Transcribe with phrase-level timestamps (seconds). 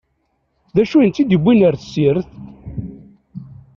[0.75, 2.29] D acu i ten-id-yewwin ar tessirt?